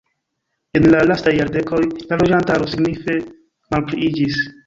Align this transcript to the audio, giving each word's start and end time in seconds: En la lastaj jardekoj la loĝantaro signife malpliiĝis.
En 0.79 0.85
la 0.95 1.01
lastaj 1.09 1.33
jardekoj 1.39 1.81
la 1.89 2.19
loĝantaro 2.23 2.71
signife 2.73 3.19
malpliiĝis. 3.75 4.43